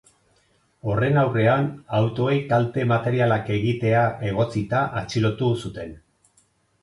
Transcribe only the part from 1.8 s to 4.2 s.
autoei kalte materialak egitea